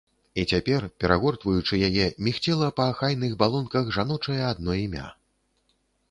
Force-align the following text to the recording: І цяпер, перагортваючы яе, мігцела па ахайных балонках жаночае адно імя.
І 0.41 0.43
цяпер, 0.51 0.85
перагортваючы 1.03 1.75
яе, 1.89 2.07
мігцела 2.27 2.69
па 2.79 2.87
ахайных 2.93 3.35
балонках 3.43 3.91
жаночае 3.97 4.39
адно 4.53 4.71
імя. 4.85 5.05